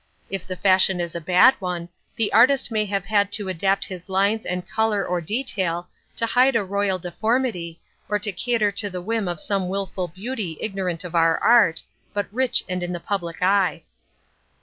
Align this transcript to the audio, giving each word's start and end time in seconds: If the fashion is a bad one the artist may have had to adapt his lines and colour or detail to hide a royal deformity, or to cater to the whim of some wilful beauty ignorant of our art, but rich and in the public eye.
If 0.31 0.47
the 0.47 0.55
fashion 0.55 0.99
is 0.99 1.13
a 1.13 1.21
bad 1.21 1.53
one 1.59 1.87
the 2.15 2.33
artist 2.33 2.71
may 2.71 2.85
have 2.85 3.05
had 3.05 3.31
to 3.33 3.49
adapt 3.49 3.85
his 3.85 4.09
lines 4.09 4.47
and 4.47 4.67
colour 4.67 5.05
or 5.05 5.21
detail 5.21 5.89
to 6.15 6.25
hide 6.25 6.55
a 6.55 6.63
royal 6.63 6.97
deformity, 6.97 7.79
or 8.09 8.17
to 8.17 8.31
cater 8.31 8.71
to 8.71 8.89
the 8.89 8.99
whim 8.99 9.27
of 9.27 9.39
some 9.39 9.69
wilful 9.69 10.07
beauty 10.07 10.57
ignorant 10.59 11.03
of 11.03 11.13
our 11.13 11.37
art, 11.37 11.83
but 12.15 12.25
rich 12.33 12.63
and 12.67 12.81
in 12.81 12.93
the 12.93 12.99
public 12.99 13.43
eye. 13.43 13.83